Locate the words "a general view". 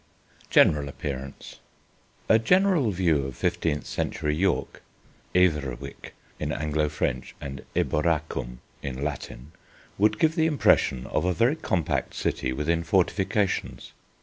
2.27-3.27